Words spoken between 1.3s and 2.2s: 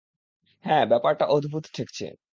অদ্ভূত ঠেকছে।